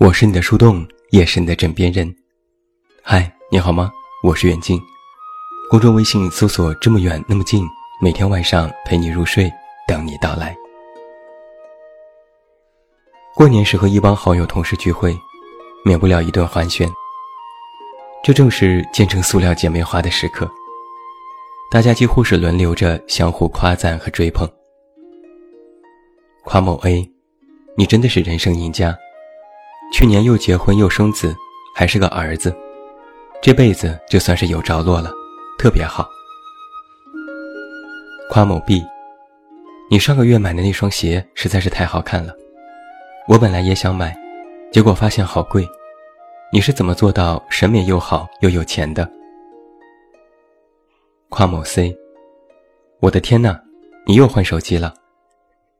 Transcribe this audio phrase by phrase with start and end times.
[0.00, 2.10] 我是你的树洞，也是你的枕边人。
[3.02, 3.92] 嗨，你好吗？
[4.22, 4.80] 我是远近。
[5.68, 7.62] 公众微信搜索“这么远那么近”，
[8.00, 9.52] 每天晚上陪你入睡，
[9.86, 10.56] 等你到来。
[13.34, 15.14] 过年时和一帮好友同事聚会，
[15.84, 16.90] 免不了一顿寒暄。
[18.24, 20.50] 这正是建成塑料姐妹花的时刻，
[21.70, 24.50] 大家几乎是轮流着相互夸赞和追捧。
[26.42, 27.06] 夸某 A，
[27.76, 28.96] 你真的是人生赢家，
[29.92, 31.36] 去年又结婚又生子，
[31.74, 32.54] 还是个儿子，
[33.42, 35.12] 这辈子就算是有着落了，
[35.58, 36.08] 特别好。
[38.30, 38.82] 夸某 B，
[39.90, 42.32] 你上个月买的那双鞋实在是太好看了，
[43.26, 44.16] 我本来也想买，
[44.72, 45.68] 结果发现好贵，
[46.52, 49.10] 你是怎么做到审美又好又有钱的？
[51.28, 51.96] 夸某 C，
[53.00, 53.58] 我的天呐，
[54.06, 54.94] 你又换手机了。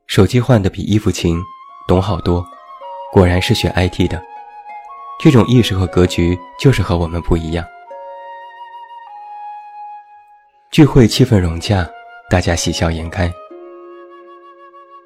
[0.06, 1.40] 手机换的比衣服勤，
[1.86, 2.44] 懂好多，
[3.12, 4.22] 果然是学 IT 的。
[5.22, 7.64] 这种意识和格局就是和我们不一样。
[10.70, 11.86] 聚会气氛融洽，
[12.30, 13.30] 大家喜笑颜开。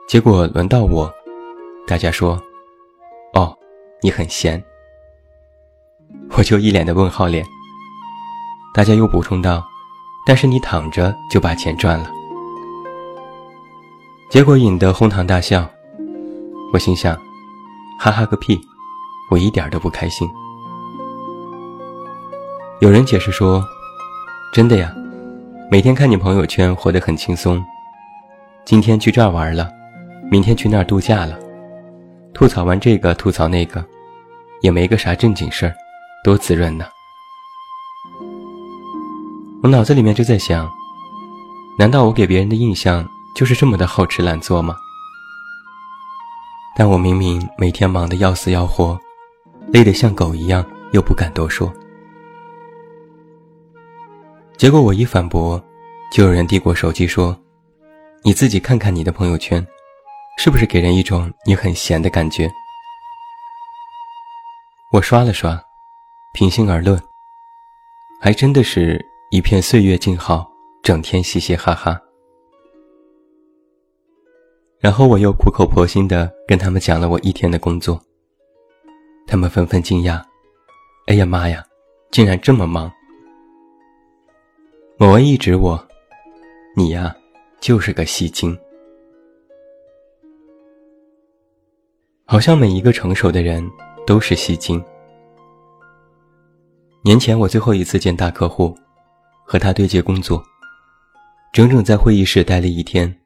[0.07, 1.13] 结果轮到我，
[1.87, 2.41] 大家说
[3.35, 3.57] ：“哦，
[4.03, 4.63] 你很闲。”
[6.37, 7.45] 我就一脸的问号脸。
[8.75, 9.65] 大家又补充道
[10.27, 12.11] ：“但是你躺着就把钱赚了。”
[14.31, 15.69] 结果引得哄堂大笑，
[16.73, 17.19] 我心想：
[17.99, 18.61] 哈哈个屁！
[19.31, 20.29] 我一点都不开心。
[22.81, 23.65] 有人解释说
[24.53, 24.95] ：“真的呀，
[25.71, 27.65] 每天看你朋友圈活得很轻松，
[28.65, 29.71] 今天去这儿玩了，
[30.31, 31.39] 明天去那儿度假了，
[32.35, 33.83] 吐槽完这个吐槽那个，
[34.61, 35.75] 也没个啥正经事儿，
[36.23, 36.85] 多滋润呢。”
[39.63, 40.71] 我脑子里面就在想：
[41.79, 43.09] 难道我给别人的印象？
[43.35, 44.77] 就是这么的好吃懒做吗？
[46.77, 48.99] 但我明明每天忙得要死要活，
[49.69, 51.73] 累得像狗一样，又不敢多说。
[54.57, 55.63] 结果我一反驳，
[56.11, 57.37] 就有人递过手机说
[58.23, 59.65] ：“你自己看看你的朋友圈，
[60.37, 62.51] 是不是给人一种你很闲的感觉？”
[64.91, 65.61] 我刷了刷，
[66.33, 67.01] 平心而论，
[68.21, 70.49] 还真的是一片岁月静好，
[70.83, 72.01] 整天嘻嘻哈哈。
[74.85, 77.99] 然后我又苦口婆心地跟他们讲了我一天的工作。
[79.27, 80.23] 他们纷纷惊讶
[81.09, 81.65] ：“哎呀妈呀，
[82.11, 82.93] 竟然这么忙！”
[85.01, 85.83] 某人一指我
[86.77, 87.17] ：“你呀，
[87.63, 88.55] 就是个戏精。”
[92.29, 93.67] 好像每一个成熟的人
[94.07, 94.85] 都是戏精。
[97.03, 98.77] 年前我最后一次见大客户，
[99.47, 100.45] 和他对接工作，
[101.55, 103.19] 整整在会议室待了一天。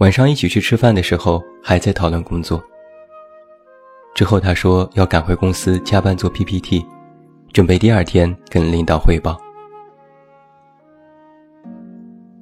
[0.00, 2.62] 晚上一起去吃饭的时候，还在讨论工作。
[4.14, 6.82] 之后他说要赶回公司加班做 PPT，
[7.52, 9.38] 准备第二天跟领导汇报。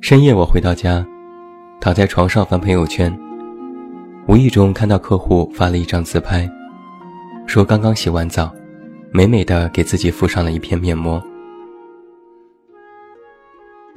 [0.01, 1.05] 深夜我回到家，
[1.81, 3.13] 躺在床上翻朋友圈，
[4.29, 6.49] 无意中看到客户发了一张自拍，
[7.49, 8.55] 说刚刚洗完澡，
[9.11, 11.21] 美美的给自己敷上了一片面膜。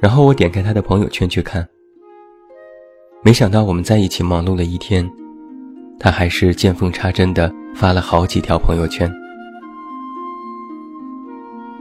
[0.00, 1.64] 然后我点开他的朋友圈去看。
[3.24, 5.08] 没想到我们在一起忙碌了一天，
[5.96, 9.10] 他还是见缝插针的发了好几条朋友圈。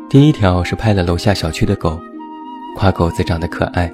[0.08, 2.00] 第一条是拍了楼下小区的狗，
[2.78, 3.92] 夸狗子长得可爱。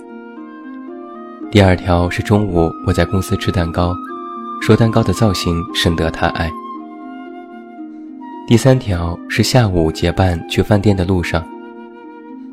[1.49, 3.95] 第二条是中午我在公司吃蛋糕，
[4.61, 6.51] 说蛋糕的造型深得他爱。
[8.45, 11.41] 第三条是下午结伴去饭店的路上，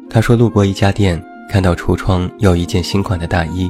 [0.08, 1.20] 他说路过一家店，
[1.50, 3.69] 看到橱窗有一件新款的大衣。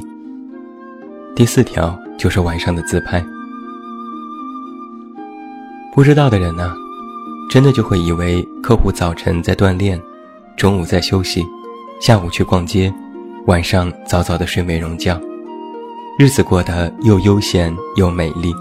[1.37, 3.21] 第四条就是晚上的自拍，
[5.93, 6.73] 不知道的人呢，
[7.51, 10.01] 真的就会以为客户早晨在锻炼，
[10.57, 11.45] 中午在休息，
[12.01, 12.95] 下午去逛街，
[13.47, 15.21] 晚上早早的睡美容觉，
[16.21, 18.55] 日子过得又悠闲又美丽。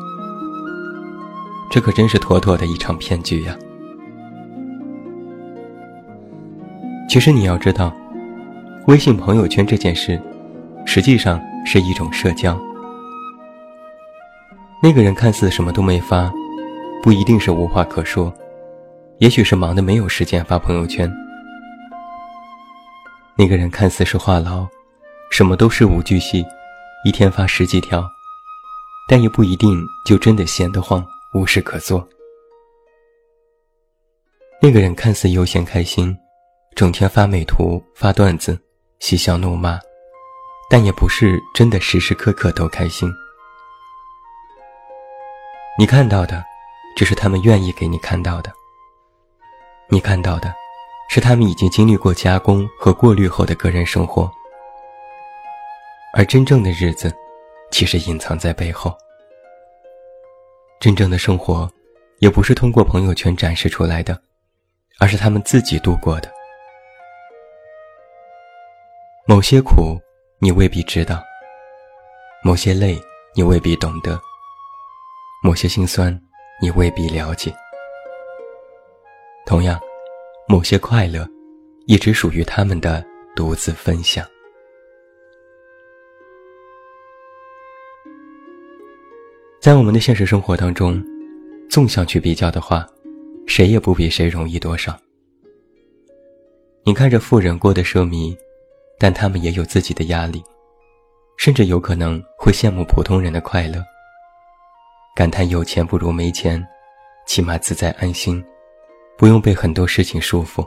[1.69, 3.55] 这可真是妥妥的一场骗局呀！
[7.07, 7.95] 其实你要知道，
[8.87, 10.19] 微信朋友圈这件事，
[10.87, 11.39] 实际上。
[11.65, 12.59] 是一种社交。
[14.81, 16.31] 那个人看似什么都没发，
[17.01, 18.33] 不一定是无话可说，
[19.19, 21.11] 也许是忙得没有时间发朋友圈。
[23.35, 24.67] 那个人看似是话痨，
[25.31, 26.45] 什么都事无巨细，
[27.05, 28.05] 一天发十几条，
[29.07, 32.07] 但也不一定就真的闲得慌，无事可做。
[34.61, 36.15] 那个人看似悠闲开心，
[36.75, 38.59] 整天发美图、发段子，
[38.99, 39.79] 嬉笑怒骂。
[40.73, 43.07] 但也不是真的时时刻刻都开心。
[45.77, 46.43] 你看到的，
[46.97, 48.51] 只是他们愿意给你看到的。
[49.87, 50.51] 你看到的，
[51.11, 54.27] 是他们已经经历过加工和过滤后的个人生活，
[56.15, 57.15] 而真正的日子，
[57.69, 58.97] 其实隐藏在背后。
[60.79, 61.71] 真正的生活，
[62.17, 64.19] 也不是通过朋友圈展示出来的，
[64.99, 66.27] 而是他们自己度过的。
[69.27, 70.01] 某些苦，
[70.39, 71.17] 你未必知道；
[72.43, 73.01] 某些累，
[73.35, 74.17] 你未必懂得；
[75.43, 76.19] 某些心酸，
[76.61, 77.53] 你未必了解。
[79.45, 79.79] 同样，
[80.47, 81.27] 某些快乐，
[81.87, 84.25] 一直属于他们的独自分享。
[89.61, 91.01] 在我们的现实生活当中，
[91.69, 92.85] 纵向去比较的话，
[93.47, 94.97] 谁也不比谁容易多少。
[96.83, 98.37] 你看着富人过得奢靡，
[99.03, 100.41] 但他们也有自己的压力，
[101.35, 103.83] 甚至有可能会羡慕普通人的快乐，
[105.13, 106.65] 感叹有钱不如没钱，
[107.27, 108.41] 起码自在安心，
[109.17, 110.65] 不用被很多事情束缚。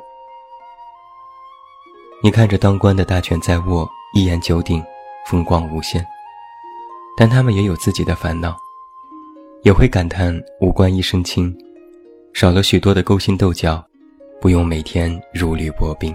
[2.22, 4.84] 你看着当官的大权在握，一言九鼎，
[5.26, 6.06] 风光无限，
[7.16, 8.54] 但他们也有自己的烦恼。
[9.62, 11.56] 也会感叹五官一身轻，
[12.34, 13.82] 少了许多的勾心斗角，
[14.42, 16.14] 不用每天如履薄冰。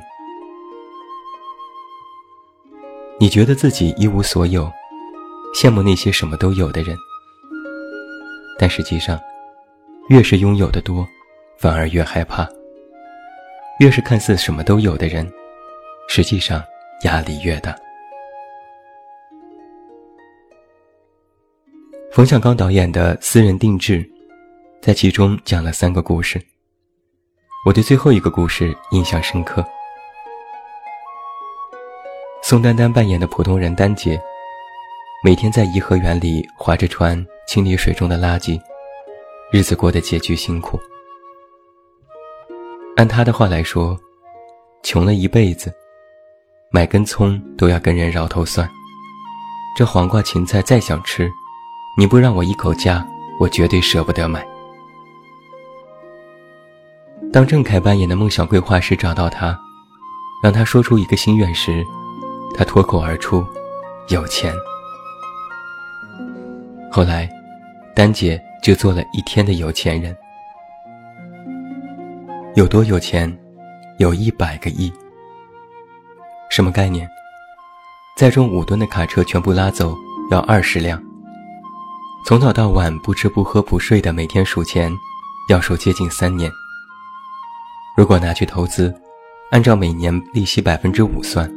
[3.22, 4.68] 你觉得自己一无所有，
[5.54, 6.98] 羡慕那些什么都有的人，
[8.58, 9.22] 但实际上，
[10.10, 11.08] 越是拥有的多，
[11.56, 12.48] 反而越害怕；
[13.80, 15.32] 越是看似什么都有的人，
[16.10, 16.64] 实际上
[17.04, 17.76] 压力越大。
[22.12, 24.04] 冯小刚导演的私人定制，
[24.82, 26.42] 在其中讲了三个故事。
[27.68, 29.64] 我对最后一个故事印象深刻。
[32.52, 34.22] 宋丹丹扮演的普通人丹姐，
[35.24, 38.60] 每天在颐和园里划着船清理水中的垃圾，
[39.54, 40.78] 日子过得拮据辛苦。
[42.98, 43.98] 按她的话来说，
[44.84, 45.74] 穷了一辈子，
[46.72, 48.70] 买根葱都要跟人绕头算，
[49.78, 51.32] 这黄瓜芹菜再想吃。
[51.98, 53.08] 你不让我一口价，
[53.40, 54.46] 我绝对舍不得买。
[57.32, 59.58] 当郑恺扮演的孟小桂画师找到他，
[60.44, 61.82] 让他说出一个心愿时，
[62.56, 63.46] 他脱口而出
[64.10, 64.54] ：“有钱。”
[66.92, 67.30] 后来，
[67.96, 70.16] 丹姐就做了一天的有钱人。
[72.56, 73.34] 有多有钱？
[73.98, 74.92] 有一百个亿。
[76.50, 77.08] 什么概念？
[78.18, 79.96] 载重五吨的卡车全部拉走
[80.32, 81.02] 要二十辆。
[82.26, 84.92] 从早到晚不吃不喝不睡的每天数钱，
[85.50, 86.52] 要数接近三年。
[87.96, 88.94] 如果拿去投资，
[89.52, 91.50] 按照每年利息百分之五算，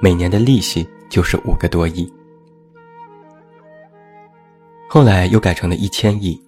[0.00, 2.12] 每年的利息就是五个多亿。
[4.88, 6.40] 后来又改成了一千亿，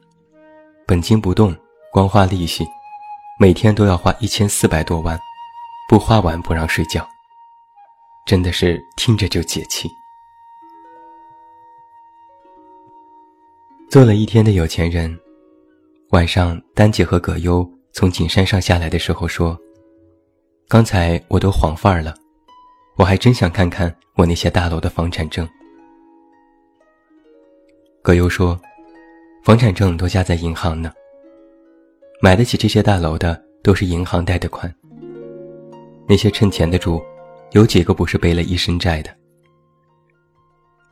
[0.87, 1.55] 本金不动，
[1.93, 2.65] 光花利息，
[3.39, 5.19] 每天都要花一千四百多万，
[5.89, 7.07] 不花完不让睡觉。
[8.25, 9.91] 真的是听着就解气。
[13.91, 15.19] 做了一天的有钱人，
[16.11, 19.59] 晚上丹姐和葛优从景山上下来的时候说
[20.69, 22.15] ：“刚才我都晃范儿了，
[23.01, 25.49] 我还真想看看我那些大楼的房产证。”
[28.05, 28.61] 葛优说
[29.43, 30.93] ：“房产证都加在银行呢，
[32.21, 34.71] 买得起这些大楼的都是银行贷的款。
[36.07, 37.03] 那些趁钱的住，
[37.53, 39.11] 有几个不是背了一身债的？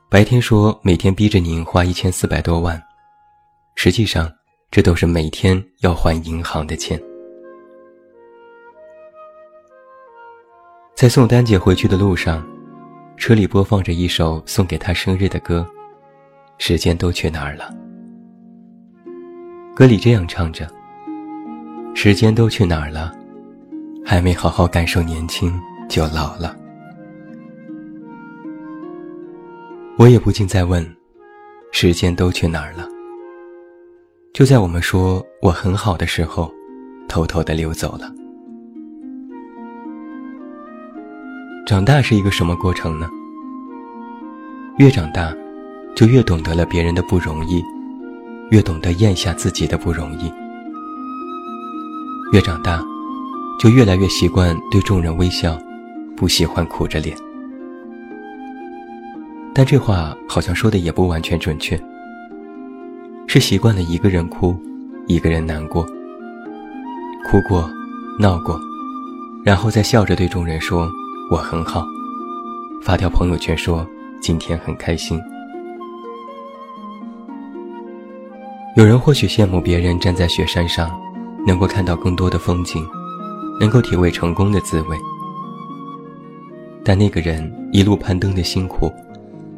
[0.09, 2.83] 白天说每天逼着您花一千四百多万。”
[3.77, 4.33] 实际上，
[4.71, 6.99] 这都是每天要还银行的钱。
[10.99, 12.45] 在送丹姐回去的路上，
[13.17, 15.65] 车里播放着一首送给她生日的歌，
[16.59, 17.73] 《时间都去哪儿了》。
[19.77, 20.69] 歌里这样唱着
[21.95, 23.17] ：“时间都去哪儿了？
[24.05, 25.57] 还没好好感受年轻，
[25.89, 26.57] 就老了。”
[29.99, 30.85] 我也不禁在问：
[31.71, 32.89] 时间都去哪儿了？
[34.35, 36.53] 就在我们说我很好的时候，
[37.09, 38.13] 偷偷的溜走了。
[41.69, 43.11] 长大是一个什么过程呢？
[44.79, 45.31] 越长大，
[45.95, 47.63] 就越懂得了别人的不容易，
[48.51, 50.33] 越懂得咽下自己的不容易。
[52.33, 52.83] 越长大，
[53.61, 55.59] 就越来越习惯对众人微笑，
[56.17, 57.15] 不喜欢苦着脸。
[59.53, 61.79] 但这话好像说的也不完全准确。
[63.27, 64.57] 是习惯了一个人哭，
[65.07, 65.83] 一个人难过，
[67.27, 67.71] 哭过，
[68.19, 68.59] 闹过，
[69.45, 70.91] 然后再笑着对众人说
[71.31, 71.87] 我很好，
[72.81, 73.87] 发条朋友圈说
[74.19, 75.21] 今天很开心。
[78.77, 80.91] 有人或许羡慕别人站在雪山上，
[81.47, 82.83] 能够看到更多的风景，
[83.61, 84.97] 能够体味成功的滋味。
[86.83, 88.91] 但那个人一路攀登的辛苦，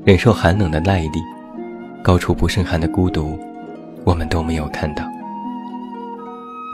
[0.04, 1.20] 忍受寒冷的耐力，
[2.02, 3.38] 高处不胜寒的孤独，
[4.02, 5.04] 我们都没有看到。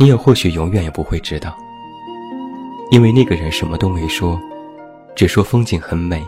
[0.00, 1.54] 你也或许永远也不会知道，
[2.90, 4.40] 因为那个人什么都没说，
[5.16, 6.23] 只说风景很美，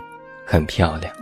[0.46, 1.14] 很漂亮。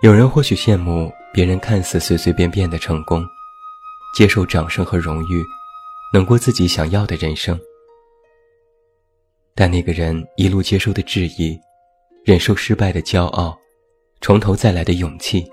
[0.00, 3.22] 有人或许羡慕别人看似随随便便的成功，
[4.16, 5.44] 接受掌声和荣誉，
[6.14, 7.60] 能过自己想要的人生。
[9.54, 11.60] 但那个人一路接受的质疑，
[12.24, 13.54] 忍受失败的骄傲，
[14.22, 15.46] 从头再来的勇气，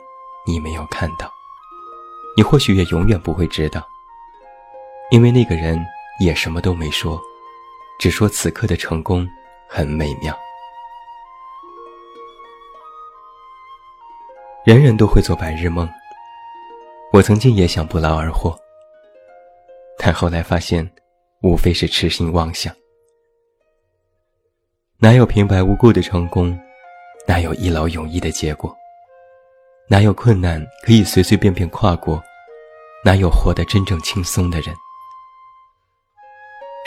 [0.47, 1.29] 你没有看到，
[2.37, 3.85] 你或许也永远不会知道，
[5.11, 5.77] 因为那个人
[6.21, 7.21] 也什么都没说，
[8.01, 9.29] 只说此刻的成功
[9.69, 10.35] 很美妙。
[14.65, 15.87] 人人都会做白日梦，
[17.13, 18.57] 我曾经也想不劳而获，
[19.99, 20.91] 但后来发现，
[21.43, 22.75] 无非是痴心妄想。
[24.97, 26.59] 哪有平白无故的成功？
[27.27, 28.75] 哪有一劳永逸的结果？
[29.87, 32.19] 哪有困难可以随随便便跨过？
[33.05, 34.75] 哪有活得真正轻松的人？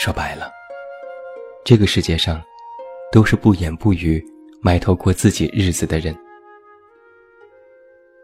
[0.01, 0.51] 说白了，
[1.65, 2.45] 这个世界上，
[3.11, 4.23] 都是不言不语、
[4.61, 6.15] 埋头过自己日子的人。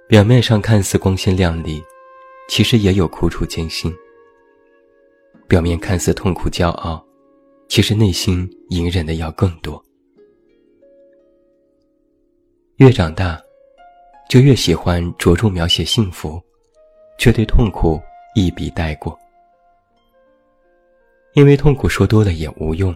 [0.07, 1.83] 表面上看似光鲜亮丽，
[2.51, 3.91] 其实也有苦楚艰辛；
[5.49, 7.03] 表面看似痛苦骄傲，
[7.67, 9.83] 其实内心隐忍的要更多。
[12.77, 13.41] 越长大，
[14.29, 16.39] 就越喜欢着重描写幸福，
[17.19, 17.99] 却对痛苦
[18.35, 19.19] 一笔带过。
[21.33, 22.95] 因为痛苦说多了也无用，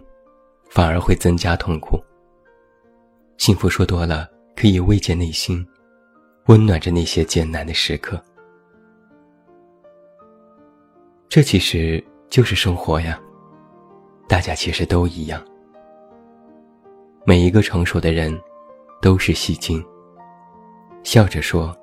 [0.75, 2.03] 反而会增加痛苦。
[3.37, 5.65] 幸福说多了可以慰藉内心。
[6.47, 8.23] 温暖着那些艰难的时刻，
[11.27, 13.19] 这其实就是生活呀。
[14.29, 15.43] 大家其实都一样，
[17.25, 18.39] 每一个成熟的人
[19.01, 19.83] 都是戏精，
[21.03, 21.75] 笑着说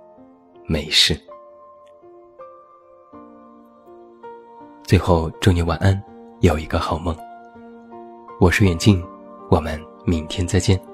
[0.67, 1.19] 没事。
[4.83, 5.99] 最后祝你晚安，
[6.41, 7.17] 有一个好梦。
[8.41, 8.99] 我是远近，
[9.51, 10.90] 我们明天再见。